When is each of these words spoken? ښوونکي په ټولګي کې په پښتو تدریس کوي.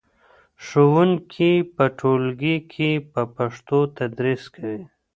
ښوونکي 0.65 1.53
په 1.75 1.83
ټولګي 1.99 2.57
کې 2.71 2.89
په 3.11 3.21
پښتو 3.35 3.79
تدریس 3.97 4.43
کوي. 4.55 4.81